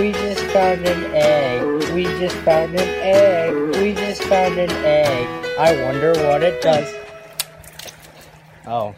[0.00, 1.92] We just found an egg.
[1.92, 3.76] We just found an egg.
[3.82, 5.46] We just found an egg.
[5.58, 6.90] I wonder what it does.
[8.66, 8.94] Oh.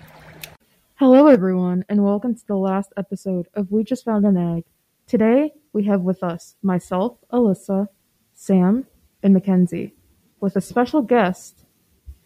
[0.94, 4.62] Hello, everyone, and welcome to the last episode of We Just Found an Egg.
[5.08, 7.88] Today, we have with us myself, Alyssa,
[8.32, 8.86] Sam,
[9.24, 9.96] and Mackenzie,
[10.38, 11.64] with a special guest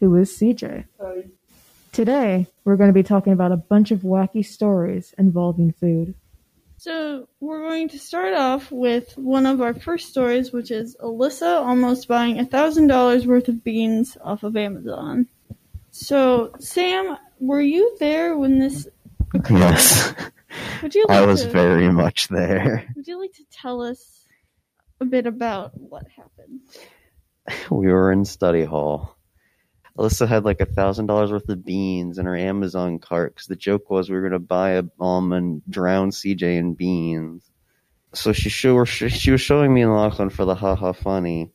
[0.01, 0.85] who is CJ.
[1.01, 1.25] Hi.
[1.93, 6.15] Today, we're going to be talking about a bunch of wacky stories involving food.
[6.79, 11.61] So we're going to start off with one of our first stories, which is Alyssa
[11.61, 15.27] almost buying a thousand dollars worth of beans off of Amazon.
[15.91, 18.87] So Sam, were you there when this?
[19.49, 20.15] Yes,
[20.83, 22.87] Would you like I was to, very much there.
[22.95, 24.25] Would you like to tell us
[25.01, 26.61] a bit about what happened?
[27.71, 29.16] We were in study hall.
[29.99, 33.57] Alyssa had like a thousand dollars worth of beans in her Amazon cart because the
[33.57, 37.51] joke was we were gonna buy a um and drown CJ in beans.
[38.13, 41.51] So she she, was showing me and Lachlan for the haha funny,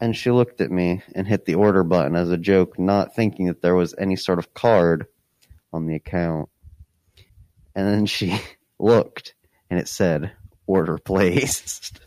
[0.00, 3.46] and she looked at me and hit the order button as a joke, not thinking
[3.46, 5.06] that there was any sort of card
[5.72, 6.48] on the account.
[7.74, 8.38] And then she
[8.78, 9.34] looked
[9.70, 10.32] and it said
[10.66, 12.00] order placed,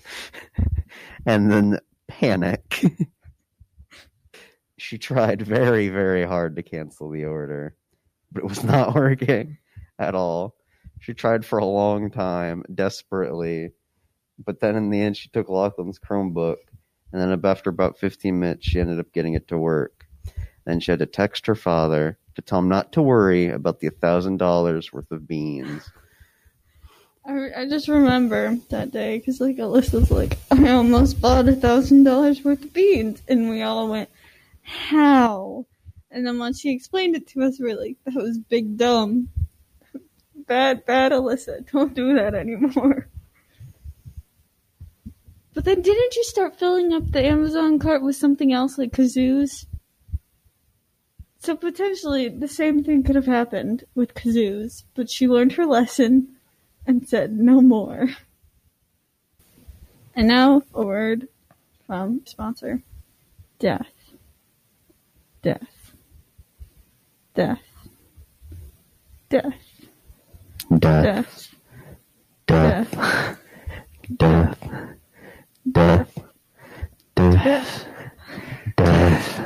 [1.25, 2.83] and then panic.
[4.87, 7.75] she tried very, very hard to cancel the order,
[8.31, 9.57] but it was not working
[9.99, 10.55] at all.
[11.01, 13.71] She tried for a long time, desperately,
[14.43, 16.59] but then in the end, she took Lachlan's Chromebook,
[17.11, 20.05] and then after about 15 minutes, she ended up getting it to work.
[20.65, 23.89] Then she had to text her father to tell him not to worry about the
[23.89, 25.91] thousand dollars worth of beans.
[27.25, 32.05] I, I just remember that day because like Alyssa's like, I almost bought a thousand
[32.05, 34.09] dollars worth of beans, and we all went,
[34.67, 35.65] how?
[36.11, 39.29] And then once she explained it to us, we are like, that was big dumb.
[40.35, 41.69] Bad, bad Alyssa.
[41.71, 43.07] Don't do that anymore.
[45.53, 49.65] But then didn't you start filling up the Amazon cart with something else like kazoos?
[51.39, 56.35] So potentially the same thing could have happened with kazoos, but she learned her lesson
[56.85, 58.09] and said no more.
[60.15, 61.27] And now a word
[61.85, 62.83] from sponsor.
[63.59, 63.96] Death.
[65.41, 65.93] Death.
[67.35, 67.61] Death,
[69.29, 69.59] Death.
[70.81, 71.55] death,
[72.47, 73.39] death,
[74.17, 74.59] death,
[75.67, 76.13] death,
[77.15, 77.87] death,
[78.75, 79.37] death,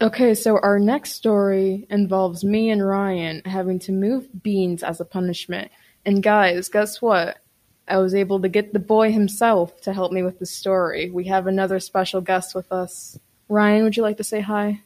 [0.00, 5.04] Okay, so our next story involves me and Ryan having to move beans as a
[5.04, 5.70] punishment.
[6.04, 7.38] And guys, guess what?
[7.86, 11.10] I was able to get the boy himself to help me with the story.
[11.10, 13.16] We have another special guest with us.
[13.48, 14.82] Ryan, would you like to say hi?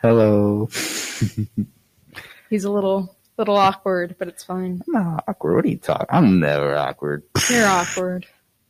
[0.00, 0.70] Hello.
[2.48, 4.82] He's a little little awkward, but it's fine.
[4.86, 5.56] I'm not awkward.
[5.56, 6.06] What are you talking?
[6.08, 7.24] I'm never awkward.
[7.50, 8.26] You're awkward.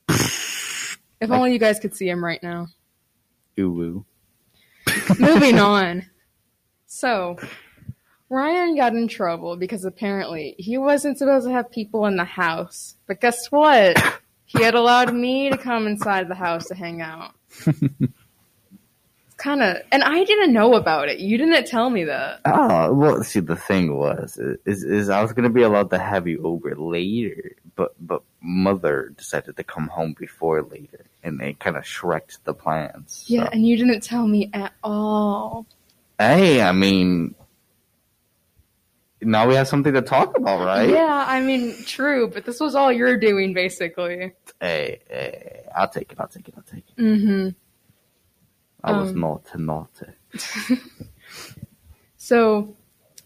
[1.22, 2.66] If only you guys could see him right now.
[3.56, 4.04] Ooh.
[5.20, 6.04] Moving on.
[6.86, 7.36] So,
[8.28, 12.96] Ryan got in trouble because apparently he wasn't supposed to have people in the house.
[13.06, 14.02] But guess what?
[14.44, 17.30] He had allowed me to come inside the house to hang out.
[19.38, 21.20] kind of, and I didn't know about it.
[21.20, 22.40] You didn't tell me that.
[22.44, 26.28] Oh well, see the thing was is is I was gonna be allowed to have
[26.28, 31.76] you over later, but but mother decided to come home before later, and they kind
[31.76, 33.24] of shreked the plans.
[33.26, 33.50] Yeah, so.
[33.52, 35.66] and you didn't tell me at all.
[36.18, 37.34] Hey, I mean,
[39.20, 40.88] now we have something to talk about, right?
[40.90, 44.32] Yeah, I mean, true, but this was all you're doing basically.
[44.60, 46.20] Hey, hey, I'll take it.
[46.20, 46.54] I'll take it.
[46.56, 47.00] I'll take it.
[47.00, 47.48] Mm-hmm.
[48.84, 50.06] I was Um, naughty, naughty.
[52.16, 52.76] So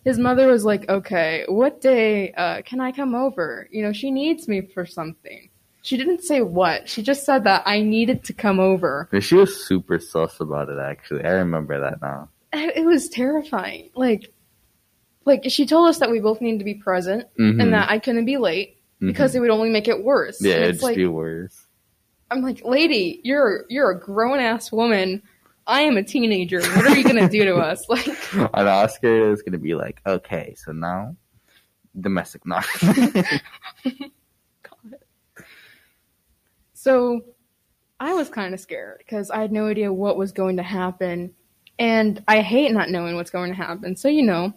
[0.06, 3.66] his mother was like, okay, what day uh, can I come over?
[3.72, 5.50] You know, she needs me for something.
[5.82, 6.88] She didn't say what.
[6.88, 9.08] She just said that I needed to come over.
[9.10, 10.78] But she was super sus about it.
[10.78, 12.28] Actually, I remember that now.
[12.52, 13.90] It was terrifying.
[13.96, 14.32] Like,
[15.24, 17.60] like she told us that we both needed to be present Mhm.
[17.60, 20.40] and that I couldn't be late because it would only make it worse.
[20.40, 21.66] Yeah, it'd like, be worse.
[22.30, 25.22] I'm like, lady, you're you're a grown ass woman.
[25.66, 26.60] I am a teenager.
[26.60, 27.84] What are you gonna do to us?
[27.88, 31.16] Like, And Oscar is gonna be like, okay, so now
[32.00, 32.66] domestic knock.
[36.86, 37.22] So
[37.98, 41.34] I was kind of scared because I had no idea what was going to happen.
[41.80, 43.96] And I hate not knowing what's going to happen.
[43.96, 44.52] So, you know,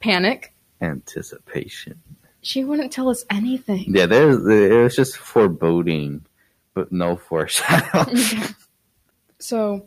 [0.00, 0.54] panic.
[0.80, 2.02] Anticipation.
[2.42, 3.84] She wouldn't tell us anything.
[3.94, 6.26] Yeah, there's it was just foreboding,
[6.74, 8.10] but no foreshadow.
[9.38, 9.86] So,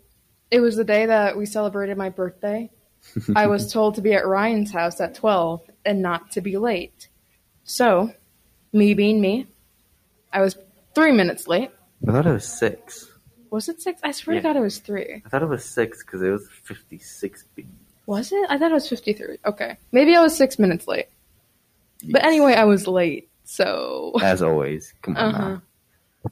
[0.52, 2.70] it was the day that we celebrated my birthday.
[3.36, 7.08] I was told to be at Ryan's house at 12 and not to be late.
[7.64, 8.14] So,
[8.74, 9.48] me being me,
[10.32, 10.58] I was
[10.94, 11.72] three minutes late.
[12.08, 13.08] I thought it was six.
[13.50, 14.00] Was it six?
[14.04, 14.42] I swear Yeah.
[14.42, 15.22] to God, it was three.
[15.26, 17.70] I thought it was six because it was fifty-six beans.
[18.06, 18.46] Was it?
[18.50, 19.38] I thought it was 53.
[19.46, 19.78] Okay.
[19.92, 21.08] Maybe I was six minutes late.
[22.10, 23.30] But anyway, I was late.
[23.44, 26.30] So, as always, come on uh-huh.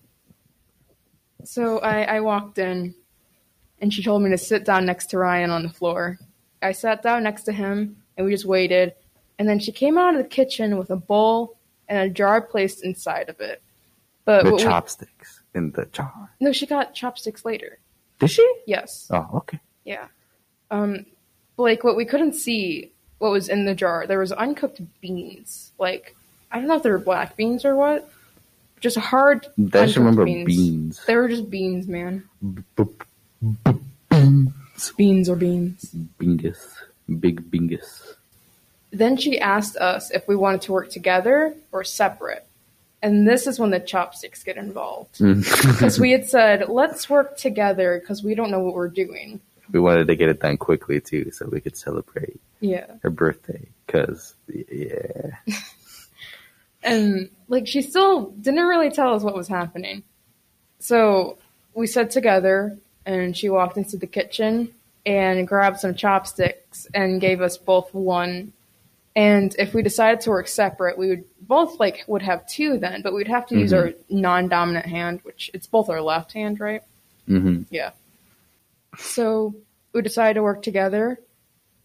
[1.43, 2.95] So I, I walked in
[3.81, 6.17] and she told me to sit down next to Ryan on the floor.
[6.61, 8.93] I sat down next to him and we just waited.
[9.37, 11.55] And then she came out of the kitchen with a bowl
[11.87, 13.61] and a jar placed inside of it.
[14.25, 16.31] But The what we- chopsticks in the jar.
[16.39, 17.79] no, she got chopsticks later.
[18.19, 18.53] Did she?
[18.67, 19.07] Yes.
[19.11, 19.59] Oh, okay.
[19.85, 20.07] Yeah.
[20.69, 21.05] Um,
[21.55, 24.05] Blake, what we couldn't see what was in the jar.
[24.07, 25.71] There was uncooked beans.
[25.79, 26.15] Like
[26.51, 28.09] I don't know if they were black beans or what.
[28.81, 29.45] Just hard.
[29.57, 31.03] I just remember beans.
[31.05, 32.23] They were just beans, man.
[33.43, 34.53] Boop.
[34.97, 35.93] Beans or beans.
[36.19, 36.57] Bingus.
[37.19, 38.13] Big bingus.
[38.91, 42.45] Then she asked us if we wanted to work together or separate.
[43.01, 45.19] And this is when the chopsticks get involved.
[45.19, 45.43] Mm.
[45.73, 49.39] Because we had said, let's work together because we don't know what we're doing.
[49.71, 52.87] we wanted to get it done quickly too, so we could celebrate Yeah.
[53.03, 53.67] her birthday.
[53.87, 55.37] Cause yeah,
[56.83, 60.03] And like she still didn't really tell us what was happening.
[60.79, 61.37] So
[61.73, 62.77] we said together
[63.09, 64.71] and she walked into the kitchen
[65.05, 68.53] and grabbed some chopsticks and gave us both one.
[69.15, 73.01] And if we decided to work separate, we would both like would have two then,
[73.01, 76.83] but we'd have to use our non-dominant hand, which it's both our left hand, right?
[77.27, 77.63] Mm-hmm.
[77.71, 77.91] Yeah.
[78.99, 79.55] So
[79.91, 81.19] we decided to work together.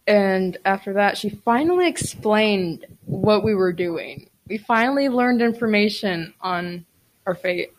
[0.07, 4.29] And after that, she finally explained what we were doing.
[4.47, 6.85] We finally learned information on
[7.27, 7.73] our fate.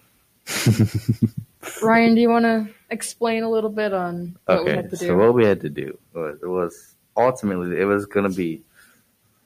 [1.83, 4.97] Ryan, do you want to explain a little bit on what we Okay, had to
[4.97, 5.07] do?
[5.07, 8.63] so what we had to do was it was ultimately it was gonna be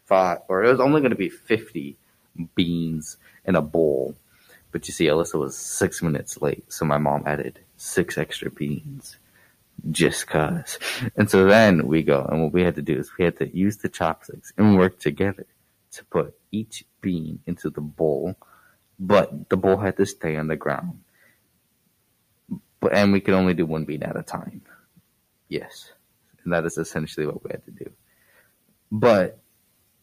[0.06, 1.98] five, or it was only gonna be fifty
[2.56, 4.16] beans in a bowl.
[4.72, 9.18] But you see, Alyssa was six minutes late, so my mom added six extra beans
[9.92, 10.78] just cause.
[11.16, 13.56] And so then we go, and what we had to do is we had to
[13.56, 15.46] use the chopsticks and work together
[15.94, 18.36] to put each bean into the bowl,
[19.00, 21.00] but the bowl had to stay on the ground.
[22.80, 24.62] But and we could only do one bean at a time.
[25.50, 25.92] Yes.
[26.44, 27.92] And that is essentially what we had to do.
[28.92, 29.40] But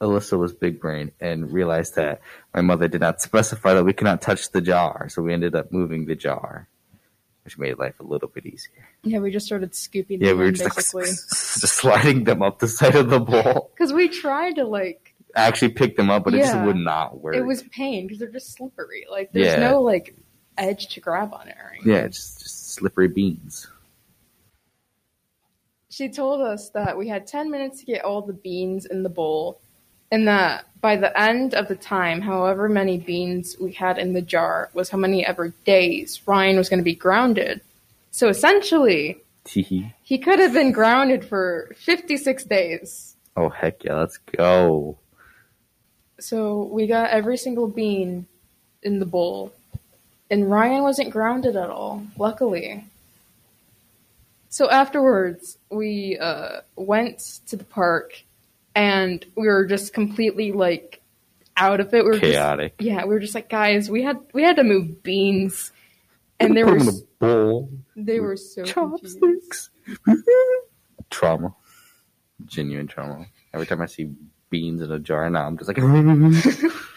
[0.01, 2.21] Alyssa was big brain and realized that
[2.55, 5.73] my mother did not specify that we cannot touch the jar, so we ended up
[5.73, 6.69] moving the jar,
[7.45, 8.87] which made life a little bit easier.
[9.03, 12.59] yeah, we just started scooping Yeah, them we were just like just sliding them up
[12.59, 13.71] the side of the bowl.
[13.75, 17.35] Because we tried to, like, actually pick them up, but it just would not work.
[17.35, 19.07] it was pain because they're just slippery.
[19.11, 19.71] Like, there's Yeah.
[19.71, 20.15] no, like,
[20.59, 21.93] edge to grab on it or anything.
[21.93, 23.69] yeah, just just slippery beans.
[25.89, 29.09] She told us that we had 10 minutes to get all the beans in the
[29.09, 29.61] bowl,
[30.13, 34.21] and that by the end of the time, however many beans we had in the
[34.21, 37.61] jar was how many ever days Ryan was going to be grounded.
[38.11, 43.17] So essentially, he could have been grounded for 56 days.
[43.37, 44.99] Oh heck yeah, let's go.
[46.19, 48.27] So we got every single bean
[48.83, 49.53] in the bowl,
[50.31, 52.85] and Ryan wasn't grounded at all, luckily.
[54.49, 57.19] So afterwards, we uh, went
[57.49, 58.23] to the park,
[58.75, 61.01] and we were just completely like
[61.57, 62.05] out of it.
[62.05, 62.79] We were Chaotic.
[62.79, 65.73] Just, yeah, we were just like, guys, we had we had to move beans,
[66.41, 67.71] and they were in a bowl.
[67.95, 69.71] they were so chopsticks.
[71.11, 71.55] trauma.
[72.45, 73.27] Genuine trauma.
[73.53, 74.11] Every time I see
[74.51, 75.79] beans in a jar now, I'm just like,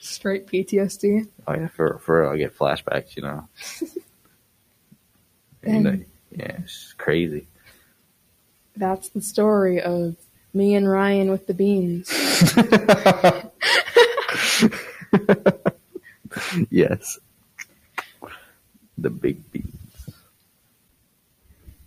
[0.00, 1.28] straight PTSD.
[1.46, 3.48] Oh yeah, for for real, I get flashbacks, you know.
[5.62, 5.92] And, uh,
[6.30, 7.46] yeah, it's crazy.
[8.76, 10.16] That's the story of
[10.54, 12.10] me and Ryan with the beans.
[16.70, 17.18] yes,
[18.96, 19.66] the big beans.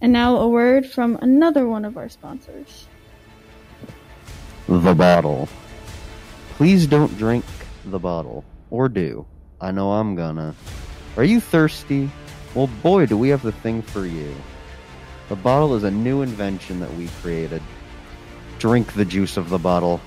[0.01, 2.87] And now a word from another one of our sponsors.
[4.67, 5.49] The bottle.
[6.57, 7.45] Please don't drink
[7.85, 8.43] the bottle.
[8.69, 9.25] Or do.
[9.61, 10.55] I know I'm gonna.
[11.17, 12.09] Are you thirsty?
[12.55, 14.33] Well, boy, do we have the thing for you.
[15.29, 17.61] The bottle is a new invention that we created.
[18.59, 20.01] Drink the juice of the bottle.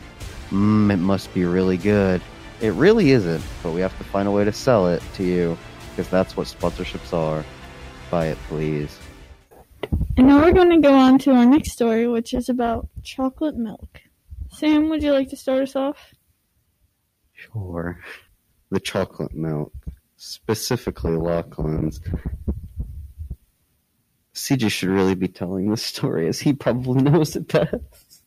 [0.50, 2.20] Mmm, it must be really good.
[2.60, 5.58] It really isn't, but we have to find a way to sell it to you,
[5.90, 7.44] because that's what sponsorships are.
[8.10, 8.98] Buy it, please.
[10.16, 13.56] And now we're going to go on to our next story, which is about chocolate
[13.56, 14.00] milk.
[14.52, 16.14] Sam, would you like to start us off?
[17.36, 18.00] Sure.
[18.70, 19.72] The chocolate milk,
[20.16, 22.00] specifically Lachlan's.
[24.34, 28.22] CJ should really be telling this story as he probably knows it best.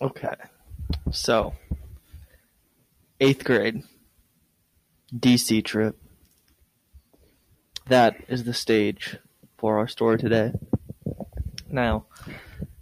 [0.00, 0.34] Okay.
[1.10, 1.54] So,
[3.20, 3.82] eighth grade,
[5.14, 5.96] DC trip.
[7.86, 9.18] That is the stage
[9.58, 10.52] for our story today.
[11.68, 12.06] Now,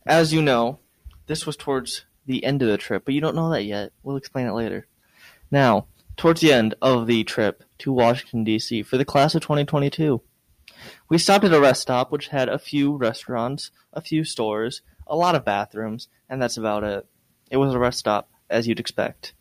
[0.06, 0.78] as you know,
[1.26, 3.92] this was towards the end of the trip, but you don't know that yet.
[4.02, 4.86] We'll explain it later.
[5.50, 5.86] Now,
[6.16, 8.82] towards the end of the trip to Washington, D.C.
[8.82, 10.20] for the class of 2022,
[11.08, 15.16] we stopped at a rest stop which had a few restaurants, a few stores, a
[15.16, 17.06] lot of bathrooms, and that's about it.
[17.50, 19.34] It was a rest stop, as you'd expect.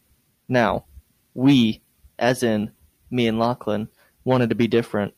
[0.47, 0.85] Now,
[1.33, 1.81] we,
[2.19, 2.71] as in
[3.09, 3.87] me and Lachlan,
[4.23, 5.13] wanted to be different.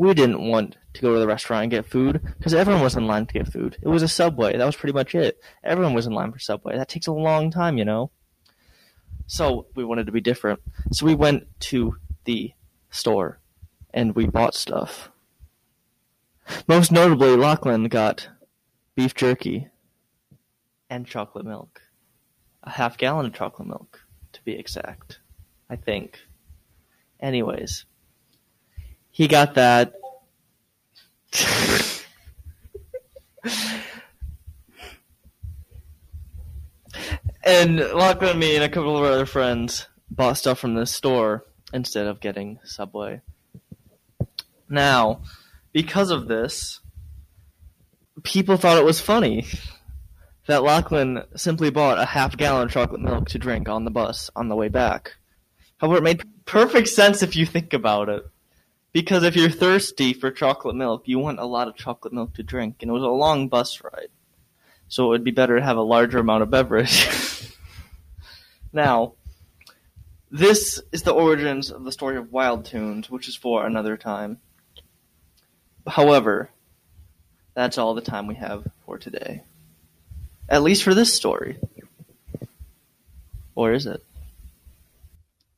[0.00, 3.06] We didn't want to go to the restaurant and get food because everyone was in
[3.06, 3.76] line to get food.
[3.82, 4.56] It was a Subway.
[4.56, 5.38] That was pretty much it.
[5.62, 6.74] Everyone was in line for Subway.
[6.74, 8.10] That takes a long time, you know.
[9.26, 10.60] So we wanted to be different.
[10.90, 12.54] So we went to the
[12.88, 13.40] store
[13.92, 15.10] and we bought stuff.
[16.66, 18.26] Most notably, Lachlan got
[18.94, 19.68] beef jerky
[20.88, 21.82] and chocolate milk.
[22.64, 24.00] A half gallon of chocolate milk,
[24.32, 25.20] to be exact.
[25.68, 26.20] I think.
[27.20, 27.84] Anyways,
[29.10, 29.94] he got that.
[37.44, 41.44] and Lachlan, me, and a couple of our other friends bought stuff from this store
[41.72, 43.20] instead of getting Subway.
[44.68, 45.22] Now,
[45.72, 46.80] because of this,
[48.22, 49.46] people thought it was funny
[50.46, 54.30] that Lachlan simply bought a half gallon of chocolate milk to drink on the bus
[54.34, 55.14] on the way back.
[55.78, 58.26] However, it made perfect sense if you think about it.
[58.92, 62.42] Because if you're thirsty for chocolate milk, you want a lot of chocolate milk to
[62.42, 64.08] drink, and it was a long bus ride.
[64.88, 67.48] So it would be better to have a larger amount of beverage.
[68.72, 69.14] now,
[70.30, 74.38] this is the origins of the story of Wild Tunes, which is for another time.
[75.86, 76.50] However,
[77.54, 79.44] that's all the time we have for today.
[80.48, 81.58] At least for this story.
[83.54, 84.02] Or is it?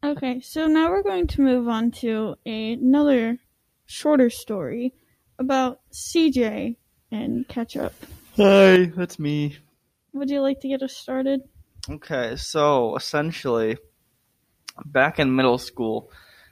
[0.05, 3.39] Okay, so now we're going to move on to another
[3.87, 4.95] shorter story
[5.39, 6.75] about CJ
[7.13, 7.95] and ketchup.
[8.37, 9.59] Hi, that's me.
[10.13, 11.43] Would you like to get us started?
[11.89, 13.77] Okay, so essentially,
[14.85, 16.11] back in middle school,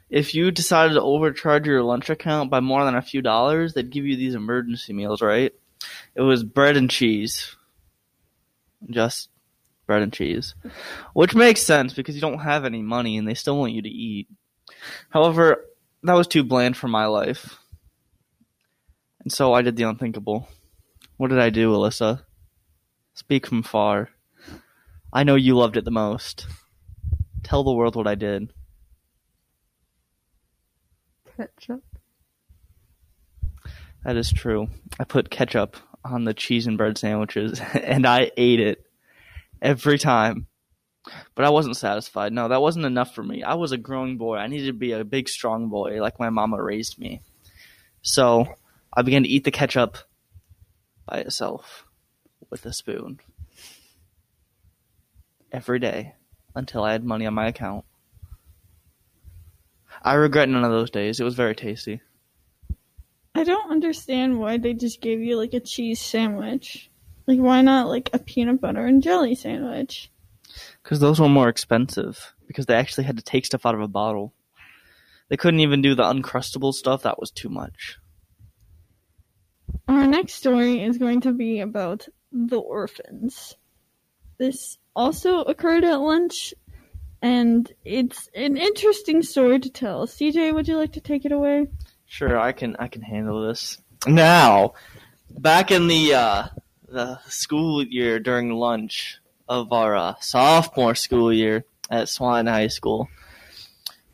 [0.09, 3.91] if you decided to overcharge your lunch account by more than a few dollars, they'd
[3.91, 5.53] give you these emergency meals, right?
[6.15, 7.57] It was bread and cheese.
[8.89, 9.30] Just
[9.91, 10.55] bread and cheese.
[11.15, 13.89] Which makes sense because you don't have any money and they still want you to
[13.89, 14.29] eat.
[15.09, 15.65] However,
[16.05, 17.59] that was too bland for my life.
[19.19, 20.49] And so I did the unthinkable.
[21.17, 22.23] What did I do, Alyssa?
[23.15, 24.11] Speak from far.
[25.13, 26.47] I know you loved it the most.
[27.43, 28.53] Tell the world what I did.
[31.37, 31.83] Ketchup.
[34.05, 34.69] That is true.
[35.01, 38.87] I put ketchup on the cheese and bread sandwiches and I ate it
[39.61, 40.47] every time.
[41.35, 42.33] But I wasn't satisfied.
[42.33, 43.43] No, that wasn't enough for me.
[43.43, 44.37] I was a growing boy.
[44.37, 47.23] I needed to be a big, strong boy like my mama raised me.
[48.03, 48.55] So
[48.93, 49.97] I began to eat the ketchup
[51.07, 51.85] by itself
[52.51, 53.21] with a spoon
[55.53, 56.15] every day
[56.55, 57.85] until I had money on my account.
[60.03, 61.21] I regret none of those days.
[61.21, 62.01] It was very tasty.
[63.35, 66.90] I don't understand why they just gave you like a cheese sandwich.
[67.31, 70.11] Like, why not like a peanut butter and jelly sandwich?
[70.83, 72.35] Because those were more expensive.
[72.49, 74.35] Because they actually had to take stuff out of a bottle.
[75.29, 77.05] They couldn't even do the uncrustable stuff.
[77.05, 77.99] That was too much.
[79.87, 83.55] Our next story is going to be about the orphans.
[84.37, 86.53] This also occurred at lunch,
[87.23, 90.09] and it's an interesting story to tell.
[90.09, 91.69] CJ, would you like to take it away?
[92.07, 92.75] Sure, I can.
[92.81, 93.79] I can handle this.
[94.09, 94.75] Now,
[95.39, 96.45] back in the uh,
[96.91, 99.19] the school year during lunch
[99.49, 103.09] of our uh, sophomore school year at Swan High School,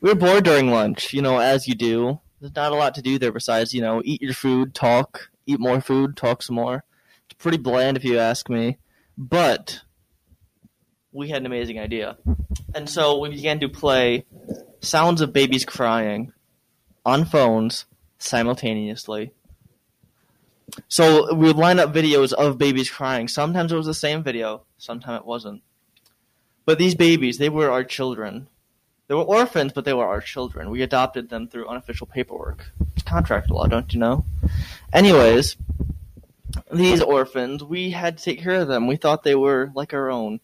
[0.00, 1.12] we were bored during lunch.
[1.12, 2.21] You know, as you do.
[2.40, 5.59] There's not a lot to do there besides you know eat your food, talk, eat
[5.59, 6.85] more food, talk some more.
[7.25, 8.76] It's pretty bland if you ask me,
[9.16, 9.80] but
[11.12, 12.18] we had an amazing idea,
[12.75, 14.26] and so we began to play
[14.80, 16.35] sounds of babies crying
[17.06, 17.87] on phones
[18.18, 19.33] simultaneously.
[20.88, 23.28] So we would line up videos of babies crying.
[23.28, 25.62] Sometimes it was the same video, sometimes it wasn't.
[26.64, 28.49] But these babies, they were our children.
[29.08, 30.70] They were orphans, but they were our children.
[30.70, 32.73] We adopted them through unofficial paperwork.
[32.94, 34.25] It's contract law, don't you know?
[34.92, 35.56] Anyways,
[36.73, 38.88] these orphans, we had to take care of them.
[38.88, 40.40] We thought they were like our own.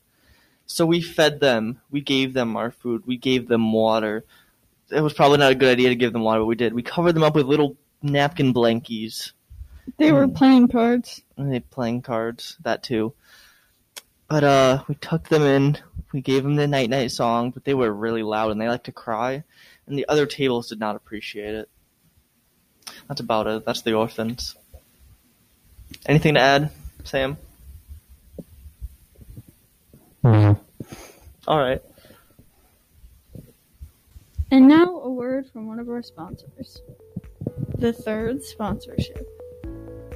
[0.66, 1.80] So we fed them.
[1.90, 3.02] We gave them our food.
[3.04, 4.24] We gave them water.
[4.90, 6.72] It was probably not a good idea to give them water, but we did.
[6.72, 9.32] We covered them up with little napkin blankies.
[9.98, 10.34] They were Hmm.
[10.34, 11.22] playing cards.
[11.36, 13.14] And they playing cards, that too.
[14.28, 15.78] But uh, we tucked them in.
[16.12, 18.84] We gave them the night night song, but they were really loud and they like
[18.84, 19.44] to cry,
[19.86, 21.68] and the other tables did not appreciate it.
[23.08, 23.64] That's about it.
[23.64, 24.56] That's the orphans.
[26.06, 26.70] Anything to add,
[27.04, 27.36] Sam?
[30.24, 31.82] All right.
[34.50, 36.80] And now a word from one of our sponsors.
[37.78, 39.26] The third sponsorship.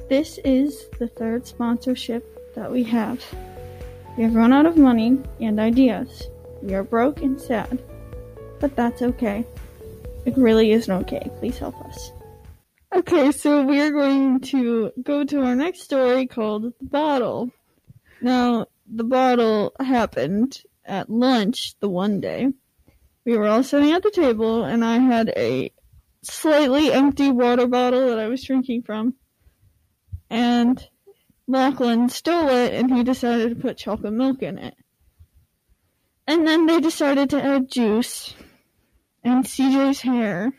[0.09, 3.23] This is the third sponsorship that we have.
[4.15, 6.23] We have run out of money and ideas.
[6.61, 7.83] We are broke and sad.
[8.59, 9.45] But that's okay.
[10.25, 11.29] It really isn't okay.
[11.39, 12.11] Please help us.
[12.95, 17.51] Okay, so we are going to go to our next story called The Bottle.
[18.21, 22.47] Now, the bottle happened at lunch the one day.
[23.25, 25.71] We were all sitting at the table, and I had a
[26.21, 29.15] slightly empty water bottle that I was drinking from.
[30.29, 30.85] And
[31.47, 34.75] Lachlan stole it, and he decided to put chocolate milk in it.
[36.27, 38.33] And then they decided to add juice,
[39.23, 40.51] and CJ's hair,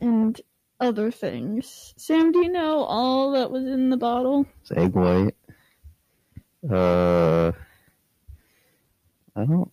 [0.00, 0.40] and
[0.80, 1.94] other things.
[1.96, 4.46] Sam, do you know all that was in the bottle?
[4.62, 5.36] It's egg white.
[6.68, 7.52] Uh,
[9.36, 9.70] I don't.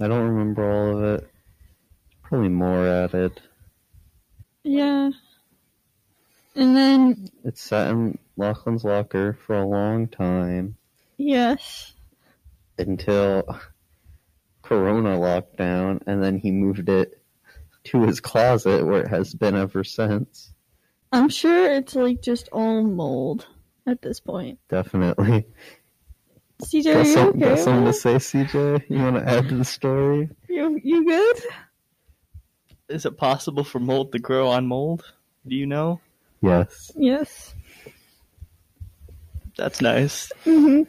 [0.00, 1.30] I don't remember all of it.
[2.22, 3.40] Probably more added.
[4.64, 5.10] Yeah.
[6.54, 10.76] And then, It sat in Lachlan's locker for a long time
[11.16, 11.94] yes.
[12.78, 13.58] until
[14.62, 17.22] Corona lockdown, and then he moved it
[17.84, 20.52] to his closet where it has been ever since.
[21.10, 23.46] I'm sure it's like just all mold
[23.86, 24.58] at this point.
[24.68, 25.46] Definitely.
[26.62, 27.38] CJ, are Got, you some, okay?
[27.40, 28.84] got something to with say, CJ?
[28.88, 30.26] You want to add to the story?
[30.26, 30.36] that?
[30.48, 31.42] You you good?
[32.88, 35.02] Is it possible for mold to grow on mold?
[35.46, 36.00] Do you know?
[36.42, 36.90] Yes.
[36.96, 37.54] Yes.
[39.56, 40.30] That's nice.
[40.44, 40.82] hmm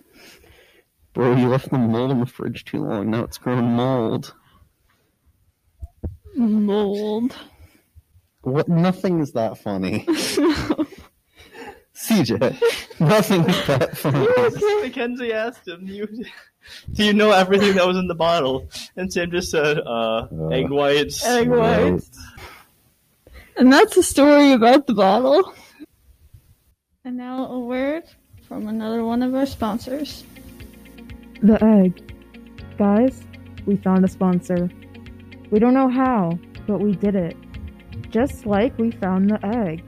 [1.14, 3.12] Bro, you left the mold in the fridge too long.
[3.12, 4.34] Now it's grown mold.
[6.36, 7.36] Mold.
[8.42, 8.68] What?
[8.68, 10.06] Nothing is that funny.
[11.96, 14.82] CJ, nothing is that funny.
[14.82, 16.08] Mackenzie asked him, "You,
[16.92, 20.48] do you know everything that was in the bottle?" And Sam just said, "Uh, Uh,
[20.50, 21.92] egg whites." Egg Right.
[21.94, 22.10] whites.
[23.58, 25.54] And that's the story about the bottle.
[27.06, 28.04] And now a word
[28.48, 30.24] from another one of our sponsors.
[31.42, 32.14] The egg.
[32.78, 33.24] Guys,
[33.66, 34.70] we found a sponsor.
[35.52, 37.38] We don't know how, but we did it.
[38.10, 39.84] Just like we found the egg.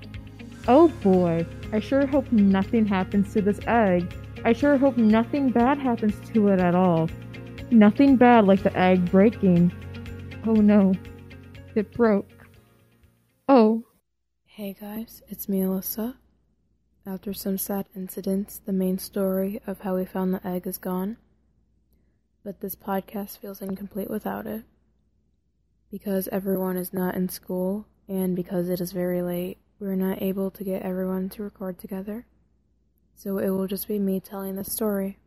[0.67, 4.13] Oh boy, I sure hope nothing happens to this egg.
[4.43, 7.09] I sure hope nothing bad happens to it at all.
[7.71, 9.71] Nothing bad like the egg breaking.
[10.45, 10.93] Oh no,
[11.73, 12.29] it broke.
[13.47, 13.83] Oh,
[14.45, 16.15] Hey guys, it's me, Alyssa.
[17.05, 21.17] After some sad incidents, the main story of how we found the egg is gone.
[22.43, 24.63] But this podcast feels incomplete without it.
[25.91, 30.49] Because everyone is not in school, and because it is very late, we're not able
[30.49, 32.25] to get everyone to record together.
[33.13, 35.19] So it will just be me telling the story.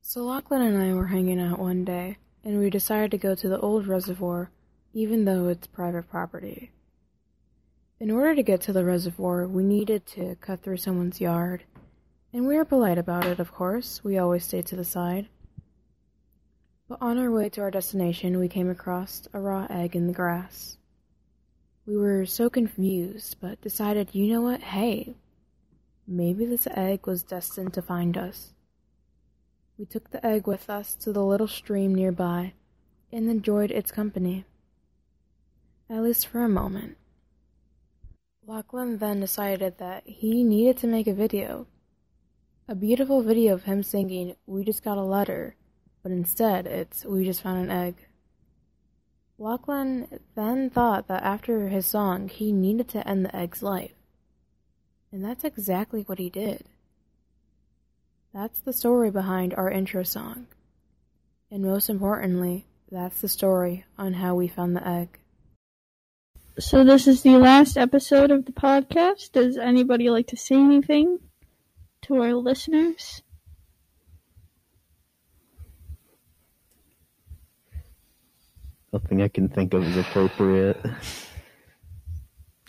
[0.00, 3.48] So Lachlan and I were hanging out one day, and we decided to go to
[3.50, 4.50] the old reservoir,
[4.92, 6.70] even though it's private property.
[8.00, 11.64] In order to get to the reservoir, we needed to cut through someone's yard,
[12.32, 14.02] and we were polite about it, of course.
[14.02, 15.28] We always stayed to the side.
[16.88, 20.12] But on our way to our destination, we came across a raw egg in the
[20.12, 20.78] grass.
[21.86, 24.60] We were so confused, but decided, you know what?
[24.60, 25.14] Hey,
[26.06, 28.54] maybe this egg was destined to find us.
[29.78, 32.54] We took the egg with us to the little stream nearby
[33.12, 34.44] and enjoyed its company.
[35.90, 36.96] At least for a moment.
[38.46, 41.66] Lachlan then decided that he needed to make a video.
[42.68, 45.56] A beautiful video of him singing, We Just Got a Letter,
[46.04, 47.96] but instead it's We Just Found an Egg.
[49.36, 53.94] Lachlan then thought that after his song, he needed to end the egg's life.
[55.10, 56.66] And that's exactly what he did.
[58.32, 60.46] That's the story behind our intro song.
[61.50, 65.19] And most importantly, that's the story on how we found the egg.
[66.60, 69.32] So this is the last episode of the podcast.
[69.32, 71.18] Does anybody like to say anything
[72.02, 73.22] to our listeners?
[78.92, 80.78] Nothing I can think of is appropriate.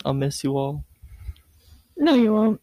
[0.06, 0.86] I'll miss you all.
[1.94, 2.62] No, you won't.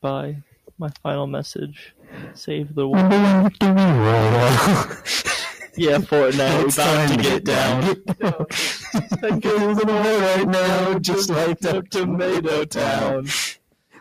[0.00, 0.44] Bye.
[0.78, 1.92] My final message.
[2.34, 3.52] Save the world.
[5.76, 6.64] Yeah, Fortnite.
[6.64, 7.82] It's about time to get down.
[9.20, 13.26] That goes in a hole right now, Just like up Tomato Town.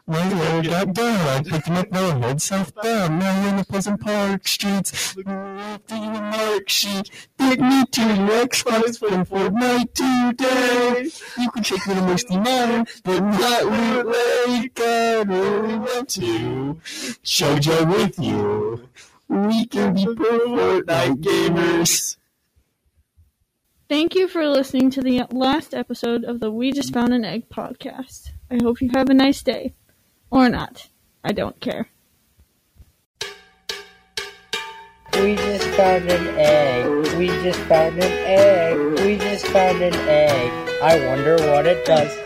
[0.08, 1.27] My hair got down.
[1.27, 3.19] I picked up head southbound.
[3.19, 5.15] Now we're in the Pleasant Park streets.
[5.15, 7.12] Looking after you a mark sheet.
[7.38, 11.12] Take me to your Xbox for Fortnite today.
[11.38, 13.65] You can take me to Misty Mine, but not
[14.08, 14.79] Lake.
[14.82, 16.79] I really want to
[17.21, 18.89] chug jug with you.
[19.29, 22.17] We can be pro Fortnite gamers.
[23.87, 27.47] Thank you for listening to the last episode of the We Just Found an Egg
[27.47, 28.31] podcast.
[28.49, 29.75] I hope you have a nice day.
[30.31, 30.89] Or not.
[31.23, 31.89] I don't care.
[35.13, 37.17] We just found an egg.
[37.17, 39.05] We just found an egg.
[39.05, 40.81] We just found an egg.
[40.81, 42.17] I wonder what it does.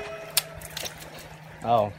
[1.65, 1.91] Oh.